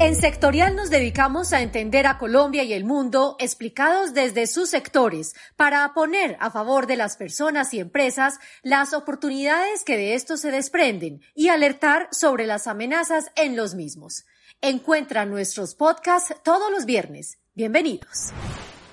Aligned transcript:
En 0.00 0.16
Sectorial 0.16 0.74
nos 0.74 0.90
dedicamos 0.90 1.52
a 1.52 1.62
entender 1.62 2.08
a 2.08 2.18
Colombia 2.18 2.64
y 2.64 2.72
el 2.72 2.84
mundo 2.84 3.36
explicados 3.38 4.12
desde 4.12 4.48
sus 4.48 4.68
sectores 4.68 5.36
para 5.54 5.94
poner 5.94 6.36
a 6.40 6.50
favor 6.50 6.88
de 6.88 6.96
las 6.96 7.16
personas 7.16 7.72
y 7.72 7.78
empresas 7.78 8.40
las 8.64 8.92
oportunidades 8.92 9.84
que 9.84 9.96
de 9.96 10.14
esto 10.14 10.36
se 10.36 10.50
desprenden 10.50 11.20
y 11.36 11.48
alertar 11.48 12.08
sobre 12.10 12.44
las 12.44 12.66
amenazas 12.66 13.30
en 13.36 13.54
los 13.54 13.76
mismos. 13.76 14.24
Encuentra 14.60 15.26
nuestros 15.26 15.76
podcasts 15.76 16.34
todos 16.42 16.72
los 16.72 16.86
viernes. 16.86 17.38
Bienvenidos. 17.54 18.32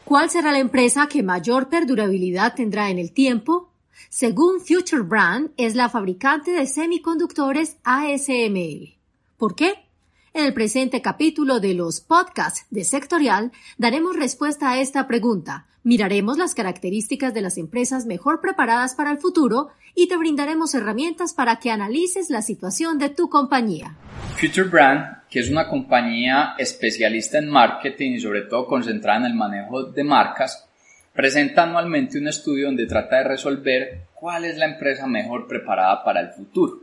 ¿Cuál 0.06 0.30
será 0.30 0.52
la 0.52 0.60
empresa 0.60 1.08
que 1.08 1.24
mayor 1.24 1.68
perdurabilidad 1.68 2.54
tendrá 2.54 2.92
en 2.92 3.00
el 3.00 3.12
tiempo? 3.12 3.74
Según 4.10 4.62
Future 4.62 5.02
Brand, 5.02 5.52
es 5.58 5.74
la 5.74 5.90
fabricante 5.90 6.52
de 6.52 6.68
semiconductores 6.68 7.78
ASML. 7.84 8.98
¿Por 9.38 9.56
qué? 9.56 9.91
En 10.34 10.46
el 10.46 10.54
presente 10.54 11.02
capítulo 11.02 11.60
de 11.60 11.74
los 11.74 12.00
podcasts 12.00 12.66
de 12.70 12.86
Sectorial 12.86 13.52
daremos 13.78 14.16
respuesta 14.16 14.72
a 14.72 14.80
esta 14.80 15.06
pregunta, 15.06 15.66
miraremos 15.84 16.38
las 16.38 16.56
características 16.56 17.34
de 17.34 17.42
las 17.42 17.58
empresas 17.58 18.06
mejor 18.06 18.40
preparadas 18.40 18.96
para 18.96 19.12
el 19.12 19.18
futuro 19.18 19.72
y 19.94 20.08
te 20.08 20.16
brindaremos 20.16 20.74
herramientas 20.74 21.34
para 21.34 21.58
que 21.58 21.70
analices 21.70 22.30
la 22.30 22.42
situación 22.42 22.98
de 22.98 23.10
tu 23.10 23.30
compañía. 23.30 23.98
Future 24.38 24.70
Brand, 24.70 25.28
que 25.30 25.42
es 25.42 25.50
una 25.50 25.68
compañía 25.68 26.56
especialista 26.58 27.38
en 27.38 27.50
marketing 27.50 28.12
y 28.12 28.22
sobre 28.22 28.44
todo 28.44 28.68
concentrada 28.68 29.20
en 29.20 29.26
el 29.26 29.34
manejo 29.34 29.84
de 29.84 30.06
marcas, 30.06 30.66
presenta 31.14 31.64
anualmente 31.64 32.18
un 32.18 32.30
estudio 32.30 32.68
donde 32.68 32.88
trata 32.88 33.18
de 33.18 33.24
resolver 33.26 34.04
cuál 34.14 34.46
es 34.46 34.58
la 34.58 34.66
empresa 34.68 35.06
mejor 35.08 35.46
preparada 35.46 36.06
para 36.06 36.22
el 36.22 36.30
futuro. 36.30 36.81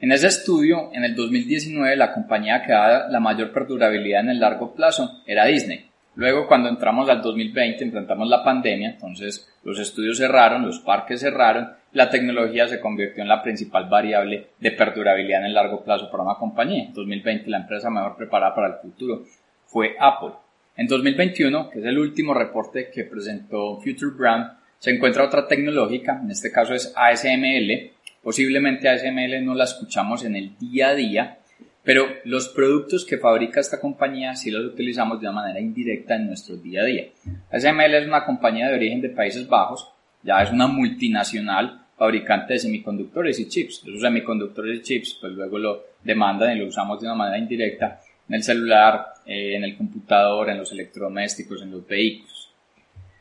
En 0.00 0.12
ese 0.12 0.28
estudio, 0.28 0.90
en 0.94 1.04
el 1.04 1.14
2019, 1.14 1.94
la 1.94 2.14
compañía 2.14 2.62
que 2.62 2.72
daba 2.72 3.08
la 3.10 3.20
mayor 3.20 3.52
perdurabilidad 3.52 4.22
en 4.22 4.30
el 4.30 4.40
largo 4.40 4.74
plazo 4.74 5.20
era 5.26 5.44
Disney. 5.44 5.90
Luego, 6.14 6.46
cuando 6.46 6.70
entramos 6.70 7.10
al 7.10 7.20
2020, 7.20 7.84
enfrentamos 7.84 8.26
la 8.26 8.42
pandemia, 8.42 8.92
entonces 8.92 9.46
los 9.62 9.78
estudios 9.78 10.16
cerraron, 10.16 10.64
los 10.64 10.80
parques 10.80 11.20
cerraron, 11.20 11.68
la 11.92 12.08
tecnología 12.08 12.66
se 12.66 12.80
convirtió 12.80 13.22
en 13.22 13.28
la 13.28 13.42
principal 13.42 13.90
variable 13.90 14.46
de 14.58 14.70
perdurabilidad 14.70 15.40
en 15.40 15.46
el 15.48 15.54
largo 15.54 15.84
plazo 15.84 16.10
para 16.10 16.22
una 16.22 16.36
compañía. 16.36 16.84
En 16.84 16.94
2020, 16.94 17.50
la 17.50 17.58
empresa 17.58 17.90
mejor 17.90 18.16
preparada 18.16 18.54
para 18.54 18.68
el 18.68 18.80
futuro 18.80 19.24
fue 19.66 19.96
Apple. 20.00 20.32
En 20.78 20.86
2021, 20.86 21.68
que 21.68 21.80
es 21.80 21.84
el 21.84 21.98
último 21.98 22.32
reporte 22.32 22.90
que 22.90 23.04
presentó 23.04 23.76
Future 23.76 24.16
Brand, 24.16 24.60
se 24.78 24.92
encuentra 24.92 25.26
otra 25.26 25.46
tecnológica, 25.46 26.18
en 26.22 26.30
este 26.30 26.50
caso 26.50 26.72
es 26.72 26.90
ASML, 26.96 27.90
Posiblemente 28.22 28.88
ASML 28.88 29.44
no 29.44 29.54
la 29.54 29.64
escuchamos 29.64 30.24
en 30.24 30.36
el 30.36 30.56
día 30.58 30.88
a 30.88 30.94
día, 30.94 31.38
pero 31.82 32.06
los 32.24 32.48
productos 32.48 33.04
que 33.04 33.18
fabrica 33.18 33.60
esta 33.60 33.80
compañía 33.80 34.36
sí 34.36 34.50
los 34.50 34.64
utilizamos 34.64 35.20
de 35.20 35.26
una 35.26 35.40
manera 35.40 35.60
indirecta 35.60 36.16
en 36.16 36.26
nuestro 36.26 36.56
día 36.56 36.82
a 36.82 36.84
día. 36.84 37.06
ASML 37.50 37.94
es 37.94 38.06
una 38.06 38.24
compañía 38.24 38.68
de 38.68 38.74
origen 38.74 39.00
de 39.00 39.08
Países 39.08 39.48
Bajos, 39.48 39.90
ya 40.22 40.42
es 40.42 40.50
una 40.50 40.66
multinacional 40.66 41.86
fabricante 41.96 42.54
de 42.54 42.58
semiconductores 42.58 43.38
y 43.40 43.48
chips. 43.48 43.82
Esos 43.86 44.00
semiconductores 44.00 44.78
y 44.78 44.82
chips 44.82 45.18
pues 45.20 45.32
luego 45.32 45.58
lo 45.58 45.84
demandan 46.02 46.56
y 46.56 46.60
lo 46.60 46.66
usamos 46.66 47.00
de 47.00 47.06
una 47.06 47.14
manera 47.14 47.38
indirecta 47.38 48.00
en 48.28 48.34
el 48.34 48.42
celular, 48.42 49.14
eh, 49.26 49.56
en 49.56 49.64
el 49.64 49.76
computador, 49.76 50.50
en 50.50 50.58
los 50.58 50.70
electrodomésticos, 50.72 51.62
en 51.62 51.72
los 51.72 51.86
vehículos. 51.86 52.52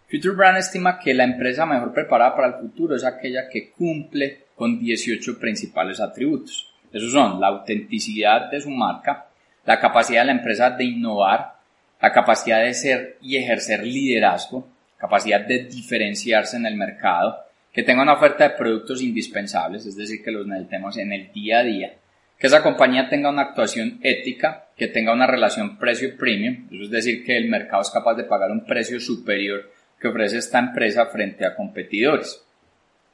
Future 0.10 0.36
Brand 0.36 0.58
estima 0.58 0.98
que 0.98 1.14
la 1.14 1.24
empresa 1.24 1.66
mejor 1.66 1.94
preparada 1.94 2.36
para 2.36 2.48
el 2.48 2.54
futuro 2.56 2.96
es 2.96 3.04
aquella 3.04 3.48
que 3.48 3.72
cumple 3.72 4.46
con 4.60 4.78
18 4.78 5.40
principales 5.40 6.02
atributos. 6.02 6.70
Esos 6.92 7.14
son 7.14 7.40
la 7.40 7.48
autenticidad 7.48 8.52
de 8.52 8.60
su 8.60 8.70
marca, 8.70 9.28
la 9.66 9.80
capacidad 9.80 10.24
de 10.24 10.26
la 10.26 10.34
empresa 10.34 10.72
de 10.72 10.84
innovar, 10.84 11.54
la 12.02 12.12
capacidad 12.12 12.62
de 12.62 12.74
ser 12.74 13.18
y 13.22 13.38
ejercer 13.38 13.88
liderazgo, 13.88 14.68
capacidad 14.98 15.40
de 15.40 15.64
diferenciarse 15.64 16.58
en 16.58 16.66
el 16.66 16.76
mercado, 16.76 17.38
que 17.72 17.84
tenga 17.84 18.02
una 18.02 18.16
oferta 18.16 18.50
de 18.50 18.58
productos 18.58 19.02
indispensables, 19.02 19.86
es 19.86 19.96
decir, 19.96 20.22
que 20.22 20.32
los 20.32 20.46
necesitemos 20.46 20.98
en 20.98 21.14
el 21.14 21.32
día 21.32 21.60
a 21.60 21.64
día, 21.64 21.94
que 22.38 22.48
esa 22.48 22.62
compañía 22.62 23.08
tenga 23.08 23.30
una 23.30 23.44
actuación 23.44 24.02
ética, 24.04 24.66
que 24.76 24.90
tenga 24.90 25.14
una 25.14 25.26
relación 25.26 25.78
precio-premium, 25.78 26.68
eso 26.70 26.84
es 26.84 26.90
decir, 26.90 27.24
que 27.24 27.38
el 27.38 27.48
mercado 27.48 27.82
es 27.82 27.92
capaz 27.92 28.16
de 28.16 28.26
pagar 28.26 28.52
un 28.52 28.66
precio 28.66 29.00
superior 29.00 29.72
que 30.02 30.10
ofrece 30.10 30.40
esta 30.40 30.60
empresa 30.60 31.06
frente 31.06 31.46
a 31.46 31.56
competidores, 31.56 32.44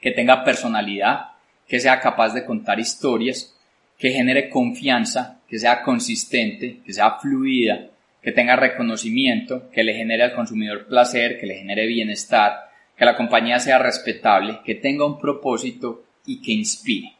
que 0.01 0.09
tenga 0.09 0.43
personalidad, 0.43 1.34
que 1.67 1.79
sea 1.79 1.99
capaz 1.99 2.33
de 2.33 2.45
contar 2.45 2.79
historias, 2.79 3.55
que 3.97 4.11
genere 4.11 4.49
confianza, 4.49 5.39
que 5.47 5.59
sea 5.59 5.81
consistente, 5.81 6.79
que 6.85 6.93
sea 6.93 7.17
fluida, 7.19 7.87
que 8.21 8.31
tenga 8.31 8.55
reconocimiento, 8.55 9.69
que 9.71 9.83
le 9.83 9.93
genere 9.93 10.23
al 10.23 10.35
consumidor 10.35 10.87
placer, 10.87 11.39
que 11.39 11.45
le 11.45 11.55
genere 11.55 11.85
bienestar, 11.85 12.69
que 12.97 13.05
la 13.05 13.15
compañía 13.15 13.59
sea 13.59 13.77
respetable, 13.77 14.59
que 14.65 14.75
tenga 14.75 15.05
un 15.05 15.19
propósito 15.19 16.03
y 16.25 16.41
que 16.41 16.51
inspire. 16.51 17.13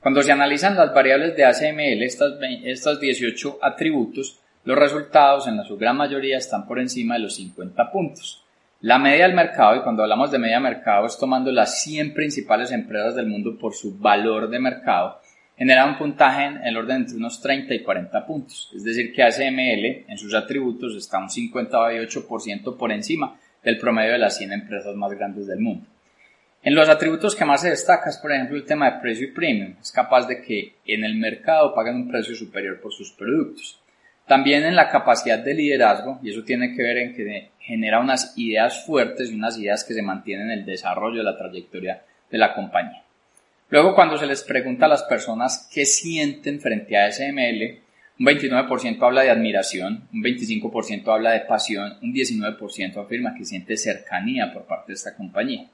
Cuando 0.00 0.22
se 0.22 0.32
analizan 0.32 0.76
las 0.76 0.94
variables 0.94 1.36
de 1.36 1.44
ACML, 1.44 2.02
estas, 2.02 2.34
estos 2.64 3.00
18 3.00 3.58
atributos, 3.60 4.38
los 4.64 4.78
resultados 4.78 5.48
en 5.48 5.56
la 5.56 5.64
su 5.64 5.76
gran 5.76 5.96
mayoría 5.96 6.38
están 6.38 6.66
por 6.66 6.78
encima 6.78 7.14
de 7.14 7.20
los 7.20 7.36
50 7.36 7.90
puntos. 7.90 8.44
La 8.80 8.96
media 8.96 9.26
del 9.26 9.34
mercado, 9.34 9.74
y 9.74 9.82
cuando 9.82 10.04
hablamos 10.04 10.30
de 10.30 10.38
media 10.38 10.60
mercado 10.60 11.04
es 11.06 11.18
tomando 11.18 11.50
las 11.50 11.82
100 11.82 12.14
principales 12.14 12.70
empresas 12.70 13.16
del 13.16 13.26
mundo 13.26 13.58
por 13.58 13.74
su 13.74 13.98
valor 13.98 14.48
de 14.48 14.60
mercado, 14.60 15.20
genera 15.56 15.84
un 15.84 15.98
puntaje 15.98 16.44
en 16.44 16.64
el 16.64 16.76
orden 16.76 16.98
entre 16.98 17.16
unos 17.16 17.40
30 17.40 17.74
y 17.74 17.82
40 17.82 18.24
puntos. 18.24 18.70
Es 18.76 18.84
decir, 18.84 19.12
que 19.12 19.24
ACML 19.24 20.04
en 20.06 20.16
sus 20.16 20.32
atributos 20.32 20.94
está 20.94 21.18
un 21.18 21.28
58% 21.28 22.76
por 22.76 22.92
encima 22.92 23.36
del 23.64 23.78
promedio 23.78 24.12
de 24.12 24.18
las 24.18 24.38
100 24.38 24.52
empresas 24.52 24.94
más 24.94 25.12
grandes 25.12 25.48
del 25.48 25.58
mundo. 25.58 25.84
En 26.62 26.76
los 26.76 26.88
atributos 26.88 27.34
que 27.34 27.44
más 27.44 27.62
se 27.62 27.70
destaca 27.70 28.08
es, 28.10 28.18
por 28.18 28.30
ejemplo, 28.30 28.56
el 28.56 28.64
tema 28.64 28.88
de 28.92 29.00
precio 29.00 29.26
y 29.26 29.32
premium. 29.32 29.74
Es 29.80 29.90
capaz 29.90 30.28
de 30.28 30.40
que 30.40 30.76
en 30.86 31.02
el 31.02 31.16
mercado 31.16 31.74
paguen 31.74 31.96
un 31.96 32.08
precio 32.08 32.36
superior 32.36 32.80
por 32.80 32.92
sus 32.92 33.10
productos. 33.10 33.80
También 34.28 34.64
en 34.64 34.76
la 34.76 34.90
capacidad 34.90 35.38
de 35.38 35.54
liderazgo, 35.54 36.20
y 36.22 36.30
eso 36.30 36.44
tiene 36.44 36.76
que 36.76 36.82
ver 36.82 36.98
en 36.98 37.14
que 37.14 37.50
genera 37.60 37.98
unas 37.98 38.34
ideas 38.36 38.84
fuertes 38.84 39.30
y 39.30 39.34
unas 39.34 39.58
ideas 39.58 39.84
que 39.84 39.94
se 39.94 40.02
mantienen 40.02 40.50
en 40.50 40.58
el 40.58 40.66
desarrollo 40.66 41.18
de 41.18 41.24
la 41.24 41.38
trayectoria 41.38 42.02
de 42.30 42.38
la 42.38 42.54
compañía. 42.54 43.02
Luego, 43.70 43.94
cuando 43.94 44.18
se 44.18 44.26
les 44.26 44.42
pregunta 44.42 44.84
a 44.84 44.90
las 44.90 45.02
personas 45.04 45.68
qué 45.72 45.86
sienten 45.86 46.60
frente 46.60 46.98
a 46.98 47.10
SML, 47.10 47.80
un 48.18 48.26
29% 48.26 49.02
habla 49.02 49.22
de 49.22 49.30
admiración, 49.30 50.08
un 50.12 50.22
25% 50.22 51.08
habla 51.08 51.30
de 51.30 51.40
pasión, 51.40 51.96
un 52.02 52.12
19% 52.12 53.02
afirma 53.02 53.34
que 53.34 53.46
siente 53.46 53.78
cercanía 53.78 54.52
por 54.52 54.64
parte 54.64 54.88
de 54.88 54.94
esta 54.94 55.16
compañía. 55.16 55.68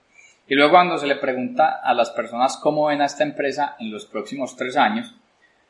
Y 0.46 0.54
luego 0.54 0.72
cuando 0.72 0.98
se 0.98 1.06
le 1.06 1.16
pregunta 1.16 1.80
a 1.82 1.92
las 1.94 2.10
personas 2.10 2.56
cómo 2.58 2.86
ven 2.86 3.00
a 3.00 3.06
esta 3.06 3.24
empresa 3.24 3.74
en 3.80 3.90
los 3.90 4.06
próximos 4.06 4.56
tres 4.56 4.76
años, 4.76 5.14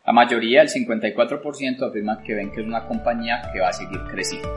la 0.07 0.13
mayoría, 0.13 0.61
el 0.61 0.69
54%, 0.69 1.89
afirma 1.89 2.23
que 2.23 2.35
ven 2.35 2.53
que 2.53 2.61
es 2.61 2.67
una 2.67 2.87
compañía 2.87 3.41
que 3.53 3.61
va 3.61 3.69
a 3.69 3.73
seguir 3.73 4.01
creciendo. 4.11 4.53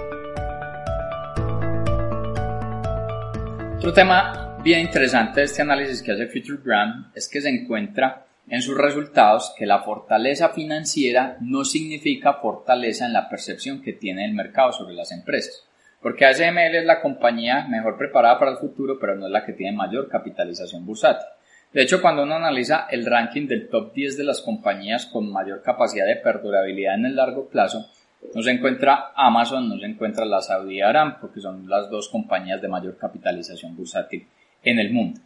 Otro 3.78 3.94
tema 3.94 4.58
bien 4.62 4.82
interesante 4.82 5.40
de 5.40 5.46
este 5.46 5.62
análisis 5.62 6.02
que 6.02 6.12
hace 6.12 6.28
Future 6.28 6.62
Brand 6.62 7.12
es 7.16 7.30
que 7.30 7.40
se 7.40 7.48
encuentra 7.48 8.26
en 8.50 8.62
sus 8.62 8.78
resultados 8.78 9.54
que 9.58 9.66
la 9.66 9.84
fortaleza 9.84 10.50
financiera 10.50 11.38
no 11.40 11.64
significa 11.64 12.34
fortaleza 12.34 13.06
en 13.06 13.14
la 13.14 13.30
percepción 13.30 13.82
que 13.82 13.94
tiene 13.94 14.26
el 14.26 14.34
mercado 14.34 14.74
sobre 14.74 14.96
las 14.96 15.12
empresas. 15.14 15.64
Porque 16.02 16.26
ASML 16.26 16.76
es 16.76 16.86
la 16.86 17.02
compañía 17.02 17.66
mejor 17.70 17.98
preparada 17.98 18.38
para 18.38 18.52
el 18.52 18.58
futuro, 18.58 18.98
pero 19.00 19.16
no 19.16 19.28
es 19.28 19.32
la 19.32 19.46
que 19.46 19.54
tiene 19.54 19.76
mayor 19.76 20.10
capitalización 20.10 20.86
bursátil. 20.86 21.28
De 21.74 21.84
hecho, 21.84 22.02
cuando 22.02 22.24
uno 22.24 22.36
analiza 22.36 22.88
el 22.90 23.06
ranking 23.06 23.48
del 23.48 23.70
top 23.70 23.94
10 23.94 24.18
de 24.18 24.24
las 24.24 24.42
compañías 24.42 25.06
con 25.06 25.32
mayor 25.32 25.62
capacidad 25.62 26.06
de 26.06 26.16
perdurabilidad 26.16 26.96
en 26.96 27.06
el 27.08 27.16
largo 27.16 27.48
plazo, 27.48 27.90
no 28.34 28.42
se 28.42 28.52
encuentra 28.52 29.12
Amazon, 29.16 29.70
no 29.70 29.78
se 29.78 29.86
encuentra 29.86 30.26
la 30.26 30.42
Saudi 30.42 30.82
Aramco, 30.82 31.32
que 31.32 31.40
son 31.40 31.70
las 31.70 31.90
dos 31.90 32.10
compañías 32.10 32.62
de 32.62 32.68
mayor 32.68 32.98
capitalización 32.98 33.76
bursátil 33.76 34.26
en 34.64 34.80
el 34.80 34.92
mundo. 34.92 35.20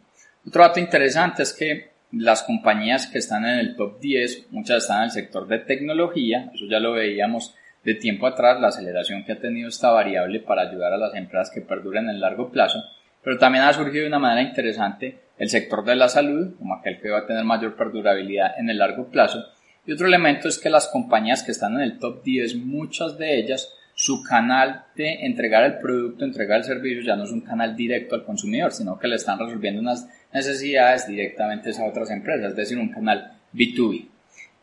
Otro 0.46 0.62
dato 0.62 0.80
interesante 0.80 1.42
es 1.42 1.52
que 1.52 1.92
las 2.12 2.42
compañías 2.42 3.06
que 3.06 3.18
están 3.18 3.46
en 3.46 3.58
el 3.58 3.76
top 3.76 3.98
10, 4.00 4.48
muchas 4.50 4.82
están 4.82 4.98
en 4.98 5.04
el 5.04 5.10
sector 5.10 5.46
de 5.46 5.60
tecnología, 5.60 6.50
eso 6.54 6.66
ya 6.68 6.78
lo 6.78 6.92
veíamos 6.92 7.54
de 7.84 7.94
tiempo 7.94 8.26
atrás, 8.26 8.60
la 8.60 8.68
aceleración 8.68 9.24
que 9.24 9.32
ha 9.32 9.40
tenido 9.40 9.68
esta 9.68 9.90
variable 9.90 10.40
para 10.40 10.62
ayudar 10.62 10.92
a 10.92 10.98
las 10.98 11.14
empresas 11.14 11.50
que 11.52 11.62
perduren 11.62 12.04
en 12.04 12.10
el 12.10 12.20
largo 12.20 12.50
plazo, 12.50 12.82
pero 13.22 13.38
también 13.38 13.64
ha 13.64 13.72
surgido 13.72 14.02
de 14.02 14.08
una 14.08 14.18
manera 14.18 14.48
interesante 14.48 15.18
el 15.38 15.48
sector 15.48 15.84
de 15.84 15.96
la 15.96 16.08
salud, 16.08 16.54
como 16.58 16.74
aquel 16.74 17.00
que 17.00 17.10
va 17.10 17.20
a 17.20 17.26
tener 17.26 17.44
mayor 17.44 17.74
perdurabilidad 17.76 18.58
en 18.58 18.70
el 18.70 18.78
largo 18.78 19.08
plazo, 19.08 19.44
y 19.84 19.92
otro 19.92 20.06
elemento 20.06 20.48
es 20.48 20.58
que 20.58 20.70
las 20.70 20.88
compañías 20.88 21.42
que 21.42 21.50
están 21.50 21.74
en 21.74 21.80
el 21.80 21.98
top 21.98 22.22
10, 22.22 22.56
muchas 22.56 23.18
de 23.18 23.38
ellas, 23.38 23.74
su 23.94 24.22
canal 24.22 24.84
de 24.94 25.26
entregar 25.26 25.64
el 25.64 25.78
producto, 25.78 26.24
entregar 26.24 26.58
el 26.58 26.64
servicio, 26.64 27.02
ya 27.02 27.16
no 27.16 27.24
es 27.24 27.32
un 27.32 27.40
canal 27.40 27.74
directo 27.74 28.14
al 28.14 28.24
consumidor, 28.24 28.72
sino 28.72 28.98
que 28.98 29.08
le 29.08 29.16
están 29.16 29.38
resolviendo 29.38 29.80
unas 29.80 30.08
necesidades 30.32 31.08
directamente 31.08 31.70
a 31.70 31.84
otras 31.84 32.10
empresas, 32.10 32.50
es 32.50 32.56
decir, 32.56 32.78
un 32.78 32.92
canal 32.92 33.32
B2B. 33.52 34.06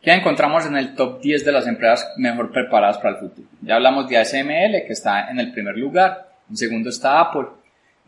¿Qué 0.02 0.12
encontramos 0.12 0.64
en 0.64 0.76
el 0.76 0.94
top 0.94 1.20
10 1.20 1.44
de 1.44 1.52
las 1.52 1.66
empresas 1.66 2.14
mejor 2.16 2.50
preparadas 2.50 2.96
para 2.96 3.10
el 3.10 3.16
futuro? 3.16 3.46
Ya 3.60 3.76
hablamos 3.76 4.08
de 4.08 4.16
ASML, 4.16 4.86
que 4.86 4.92
está 4.92 5.30
en 5.30 5.38
el 5.38 5.52
primer 5.52 5.76
lugar. 5.76 6.30
En 6.48 6.56
segundo 6.56 6.88
está 6.88 7.20
Apple. 7.20 7.48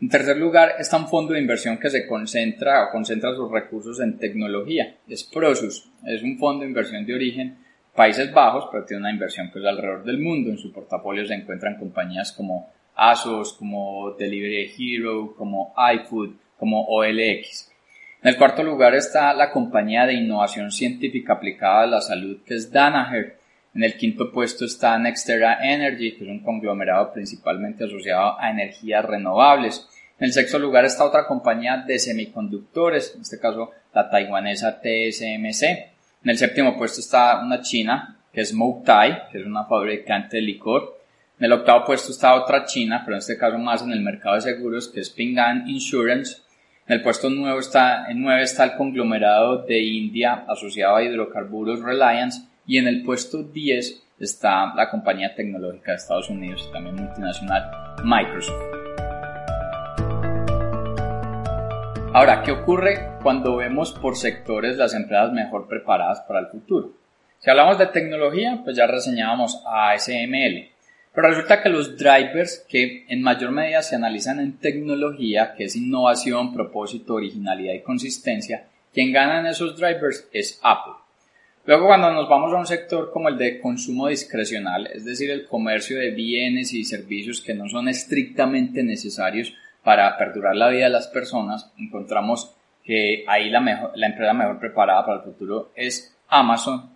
En 0.03 0.09
tercer 0.09 0.35
lugar 0.35 0.73
está 0.79 0.97
un 0.97 1.07
fondo 1.07 1.31
de 1.31 1.39
inversión 1.39 1.77
que 1.77 1.89
se 1.89 2.05
concentra 2.05 2.83
o 2.83 2.91
concentra 2.91 3.33
sus 3.33 3.49
recursos 3.49 4.01
en 4.01 4.17
tecnología. 4.17 4.97
Es 5.07 5.23
Prosus. 5.23 5.89
Es 6.05 6.21
un 6.21 6.37
fondo 6.37 6.63
de 6.63 6.67
inversión 6.67 7.05
de 7.05 7.15
origen 7.15 7.57
Países 7.95 8.33
Bajos, 8.33 8.67
pero 8.69 8.83
tiene 8.83 8.99
una 8.99 9.11
inversión 9.11 9.49
que 9.49 9.59
es 9.59 9.65
alrededor 9.65 10.03
del 10.03 10.17
mundo. 10.17 10.49
En 10.49 10.57
su 10.57 10.73
portafolio 10.73 11.25
se 11.25 11.35
encuentran 11.35 11.77
compañías 11.77 12.33
como 12.33 12.69
Asos, 12.93 13.53
como 13.53 14.11
Delivery 14.19 14.73
Hero, 14.77 15.35
como 15.37 15.73
iFood, 15.93 16.31
como 16.57 16.83
OLX. 16.83 17.71
En 18.23 18.29
el 18.29 18.37
cuarto 18.37 18.61
lugar 18.61 18.95
está 18.95 19.33
la 19.33 19.51
compañía 19.51 20.05
de 20.05 20.15
innovación 20.15 20.69
científica 20.69 21.31
aplicada 21.31 21.83
a 21.83 21.87
la 21.87 22.01
salud 22.01 22.39
que 22.45 22.55
es 22.55 22.69
Danaher. 22.69 23.37
En 23.75 23.83
el 23.83 23.97
quinto 23.97 24.31
puesto 24.31 24.65
está 24.65 24.99
Nextera 24.99 25.57
Energy, 25.63 26.11
que 26.11 26.25
es 26.25 26.29
un 26.29 26.43
conglomerado 26.43 27.11
principalmente 27.11 27.85
asociado 27.85 28.39
a 28.39 28.51
energías 28.51 29.03
renovables. 29.03 29.87
En 30.19 30.25
el 30.25 30.33
sexto 30.33 30.59
lugar 30.59 30.85
está 30.85 31.05
otra 31.05 31.25
compañía 31.25 31.77
de 31.77 31.97
semiconductores, 31.97 33.13
en 33.15 33.21
este 33.21 33.39
caso 33.39 33.71
la 33.93 34.09
taiwanesa 34.11 34.79
TSMC. 34.79 35.63
En 35.63 36.29
el 36.29 36.37
séptimo 36.37 36.77
puesto 36.77 36.99
está 36.99 37.41
una 37.43 37.61
china, 37.61 38.19
que 38.31 38.41
es 38.41 38.53
Moutai, 38.53 39.29
que 39.31 39.39
es 39.39 39.45
una 39.45 39.65
fabricante 39.65 40.37
de 40.37 40.43
licor. 40.43 40.99
En 41.39 41.45
el 41.45 41.53
octavo 41.53 41.83
puesto 41.83 42.11
está 42.11 42.35
otra 42.35 42.65
china, 42.65 43.01
pero 43.03 43.15
en 43.15 43.19
este 43.19 43.39
caso 43.39 43.57
más 43.57 43.81
en 43.81 43.91
el 43.91 44.01
mercado 44.01 44.35
de 44.35 44.41
seguros, 44.41 44.87
que 44.87 44.99
es 44.99 45.09
Ping 45.09 45.39
An 45.39 45.67
Insurance. 45.67 46.43
En 46.87 46.97
el 46.97 47.01
puesto 47.01 47.27
9 47.27 47.59
está, 47.59 48.05
en 48.07 48.21
9 48.21 48.43
está 48.43 48.65
el 48.65 48.75
conglomerado 48.75 49.63
de 49.63 49.81
India 49.81 50.45
asociado 50.47 50.95
a 50.95 51.03
hidrocarburos 51.03 51.81
Reliance 51.81 52.52
y 52.65 52.77
en 52.77 52.87
el 52.87 53.03
puesto 53.03 53.43
10 53.43 54.03
está 54.19 54.73
la 54.75 54.89
compañía 54.89 55.35
tecnológica 55.35 55.91
de 55.91 55.97
Estados 55.97 56.29
Unidos, 56.29 56.69
también 56.71 56.95
multinacional, 56.95 57.95
Microsoft. 58.03 58.61
Ahora, 62.13 62.43
¿qué 62.43 62.51
ocurre 62.51 63.17
cuando 63.23 63.55
vemos 63.55 63.91
por 63.91 64.15
sectores 64.15 64.77
las 64.77 64.93
empresas 64.93 65.33
mejor 65.33 65.67
preparadas 65.67 66.21
para 66.21 66.39
el 66.39 66.47
futuro? 66.47 66.93
Si 67.39 67.49
hablamos 67.49 67.77
de 67.77 67.87
tecnología, 67.87 68.61
pues 68.63 68.77
ya 68.77 68.85
reseñábamos 68.87 69.63
a 69.65 69.91
ASML, 69.91 70.69
pero 71.13 71.29
resulta 71.29 71.61
que 71.61 71.69
los 71.69 71.97
drivers 71.97 72.65
que 72.69 73.05
en 73.09 73.21
mayor 73.21 73.51
medida 73.51 73.81
se 73.81 73.95
analizan 73.95 74.39
en 74.39 74.59
tecnología, 74.59 75.53
que 75.57 75.65
es 75.65 75.75
innovación, 75.75 76.53
propósito, 76.53 77.15
originalidad 77.15 77.73
y 77.73 77.81
consistencia, 77.81 78.67
quien 78.93 79.11
gana 79.11 79.39
en 79.39 79.47
esos 79.47 79.77
drivers 79.77 80.29
es 80.31 80.59
Apple. 80.63 81.02
Luego 81.65 81.87
cuando 81.87 82.11
nos 82.11 82.27
vamos 82.27 82.51
a 82.53 82.57
un 82.57 82.65
sector 82.65 83.09
como 83.11 83.29
el 83.29 83.37
de 83.37 83.61
consumo 83.61 84.09
discrecional, 84.09 84.87
es 84.87 85.05
decir, 85.05 85.31
el 85.31 85.45
comercio 85.45 85.97
de 85.97 86.11
bienes 86.11 86.73
y 86.73 86.83
servicios 86.83 87.39
que 87.39 87.53
no 87.53 87.69
son 87.69 87.87
estrictamente 87.87 88.83
necesarios 88.83 89.53
para 89.81 90.17
perdurar 90.17 90.57
la 90.57 90.69
vida 90.69 90.85
de 90.85 90.89
las 90.89 91.07
personas, 91.07 91.71
encontramos 91.77 92.53
que 92.83 93.23
ahí 93.27 93.49
la, 93.49 93.61
mejor, 93.61 93.91
la 93.95 94.07
empresa 94.07 94.33
mejor 94.33 94.59
preparada 94.59 95.05
para 95.05 95.17
el 95.19 95.23
futuro 95.23 95.71
es 95.73 96.17
Amazon, 96.27 96.89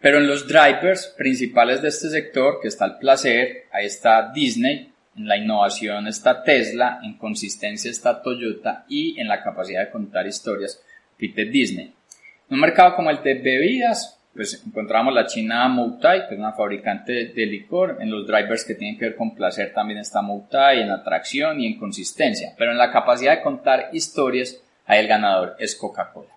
pero 0.00 0.18
en 0.18 0.26
los 0.26 0.48
drivers 0.48 1.14
principales 1.16 1.80
de 1.80 1.88
este 1.88 2.08
sector, 2.08 2.58
que 2.60 2.68
está 2.68 2.86
el 2.86 2.96
placer, 2.96 3.66
ahí 3.72 3.86
está 3.86 4.32
Disney, 4.32 4.92
en 5.16 5.28
la 5.28 5.36
innovación 5.36 6.08
está 6.08 6.42
Tesla, 6.42 7.00
en 7.04 7.16
consistencia 7.16 7.90
está 7.90 8.22
Toyota 8.22 8.86
y 8.88 9.20
en 9.20 9.28
la 9.28 9.42
capacidad 9.42 9.84
de 9.84 9.90
contar 9.90 10.26
historias, 10.26 10.82
Peter 11.16 11.48
Disney. 11.48 11.94
Un 12.50 12.58
mercado 12.58 12.96
como 12.96 13.10
el 13.10 13.22
de 13.22 13.34
bebidas, 13.34 14.20
pues 14.34 14.60
encontramos 14.66 15.14
la 15.14 15.24
china 15.26 15.68
Moutai, 15.68 16.26
que 16.26 16.34
es 16.34 16.40
una 16.40 16.52
fabricante 16.52 17.26
de 17.26 17.46
licor. 17.46 17.98
En 18.00 18.10
los 18.10 18.26
drivers 18.26 18.64
que 18.64 18.74
tienen 18.74 18.98
que 18.98 19.04
ver 19.04 19.16
con 19.16 19.36
placer 19.36 19.72
también 19.72 20.00
está 20.00 20.20
Moutai, 20.20 20.82
en 20.82 20.90
atracción 20.90 21.60
y 21.60 21.66
en 21.68 21.78
consistencia. 21.78 22.52
Pero 22.58 22.72
en 22.72 22.78
la 22.78 22.90
capacidad 22.90 23.36
de 23.36 23.42
contar 23.42 23.90
historias, 23.92 24.60
ahí 24.84 24.98
el 24.98 25.06
ganador 25.06 25.54
es 25.60 25.76
Coca-Cola. 25.76 26.30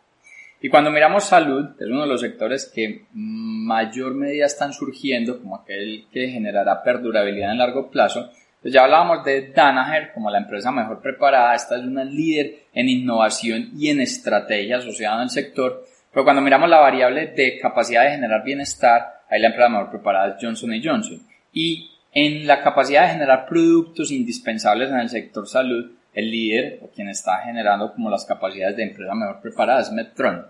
Y 0.62 0.69
cuando 0.69 0.92
miramos 0.92 1.24
salud, 1.24 1.75
que 1.77 1.83
es 1.83 1.89
uno 1.89 2.04
de 2.04 2.07
los 2.07 2.21
sectores 2.21 2.71
que 2.74 3.06
mayor 3.12 4.13
medida 4.13 4.45
están 4.45 4.71
surgiendo 4.71 5.42
como 5.42 5.56
aquel 5.56 6.06
que 6.12 6.27
generará 6.27 6.83
perdurabilidad 6.83 7.51
en 7.51 7.57
largo 7.57 7.89
plazo, 7.89 8.30
pues 8.62 8.74
ya 8.74 8.83
hablábamos 8.83 9.25
de 9.25 9.51
Danaher 9.51 10.13
como 10.13 10.30
la 10.30 10.38
empresa 10.38 10.71
mejor 10.71 11.01
preparada, 11.01 11.54
esta 11.54 11.75
es 11.75 11.83
una 11.83 12.06
líder 12.06 12.68
en 12.74 12.88
innovación 12.88 13.71
y 13.75 13.89
en 13.89 14.00
estrategia 14.00 14.77
asociada 14.77 15.21
al 15.21 15.30
sector, 15.30 15.83
pero 16.13 16.24
cuando 16.24 16.42
miramos 16.44 16.69
la 16.69 16.80
variable 16.80 17.27
de 17.27 17.60
capacidad 17.60 18.04
de 18.04 18.12
generar 18.12 18.44
bienestar, 18.44 19.24
ahí 19.30 19.42
la 19.42 19.48
empresa 19.48 19.69
mejor 19.69 19.89
preparada 19.89 20.36
es 20.36 20.36
Johnson 20.39 20.71
Johnson. 20.83 21.19
Y 21.51 21.89
en 22.13 22.45
la 22.45 22.62
capacidad 22.62 23.04
de 23.04 23.13
generar 23.13 23.48
productos 23.48 24.12
indispensables 24.12 24.92
en 24.92 25.00
el 25.00 25.10
sector 25.10 25.48
salud, 25.48 25.92
el 26.13 26.30
líder 26.30 26.80
o 26.83 26.89
quien 26.89 27.10
está 27.10 27.39
generando 27.39 27.92
como 27.94 28.12
las 28.12 28.25
capacidades 28.25 28.77
de 28.77 28.83
empresa 28.83 29.15
mejor 29.15 29.42
preparada 29.42 29.81
es 29.81 29.92
Medtronic. 29.92 30.45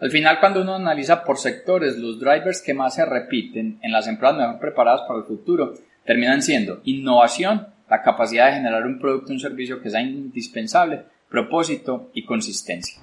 Al 0.00 0.10
final, 0.10 0.38
cuando 0.38 0.62
uno 0.62 0.76
analiza 0.76 1.24
por 1.24 1.38
sectores, 1.38 1.96
los 1.96 2.20
drivers 2.20 2.62
que 2.62 2.74
más 2.74 2.94
se 2.94 3.04
repiten 3.04 3.78
en 3.82 3.92
las 3.92 4.06
empresas 4.06 4.36
mejor 4.36 4.60
preparadas 4.60 5.02
para 5.02 5.18
el 5.18 5.24
futuro 5.24 5.74
terminan 6.04 6.42
siendo 6.42 6.80
innovación, 6.84 7.68
la 7.90 8.02
capacidad 8.02 8.46
de 8.46 8.54
generar 8.54 8.86
un 8.86 9.00
producto 9.00 9.30
o 9.30 9.32
un 9.32 9.40
servicio 9.40 9.80
que 9.80 9.90
sea 9.90 10.00
indispensable, 10.00 11.02
propósito 11.28 12.10
y 12.14 12.24
consistencia. 12.24 13.00